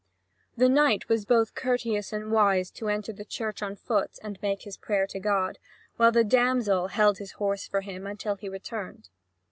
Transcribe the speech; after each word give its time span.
The 0.57 0.67
knight 0.67 1.07
was 1.09 1.25
both 1.25 1.53
courteous 1.53 2.11
and 2.11 2.31
wise 2.31 2.71
to 2.71 2.89
enter 2.89 3.13
the 3.13 3.23
church 3.23 3.61
on 3.61 3.75
foot 3.75 4.17
and 4.23 4.41
make 4.41 4.63
his 4.63 4.75
prayer 4.75 5.05
to 5.05 5.19
God, 5.19 5.59
while 5.97 6.11
the 6.11 6.23
damsel 6.23 6.87
held 6.87 7.19
his 7.19 7.33
horse 7.33 7.67
for 7.67 7.81
him 7.81 8.07
until 8.07 8.33
he 8.33 8.49
returned. 8.49 9.09